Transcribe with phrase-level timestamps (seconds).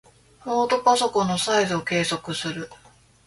[0.47, 2.67] ノートパソコンのサイズを計測する。